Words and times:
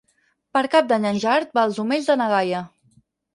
Per 0.57 0.61
Cap 0.75 0.87
d'Any 0.91 1.05
en 1.09 1.19
Gerard 1.23 1.51
va 1.59 1.67
als 1.69 1.77
Omells 1.85 2.09
de 2.13 2.17
na 2.23 2.31
Gaia. 2.33 2.65